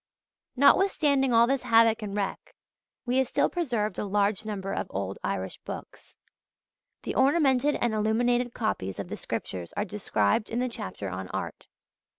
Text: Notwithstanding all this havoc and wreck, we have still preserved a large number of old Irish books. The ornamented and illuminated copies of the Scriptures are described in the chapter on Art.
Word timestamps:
Notwithstanding 0.55 1.31
all 1.31 1.45
this 1.45 1.61
havoc 1.61 2.01
and 2.01 2.17
wreck, 2.17 2.55
we 3.05 3.17
have 3.17 3.27
still 3.27 3.49
preserved 3.51 3.99
a 3.99 4.03
large 4.05 4.45
number 4.45 4.73
of 4.73 4.87
old 4.89 5.19
Irish 5.23 5.59
books. 5.59 6.15
The 7.03 7.13
ornamented 7.13 7.75
and 7.75 7.93
illuminated 7.93 8.51
copies 8.51 8.97
of 8.97 9.09
the 9.09 9.15
Scriptures 9.17 9.75
are 9.77 9.85
described 9.85 10.49
in 10.49 10.57
the 10.57 10.69
chapter 10.69 11.07
on 11.07 11.27
Art. 11.27 11.67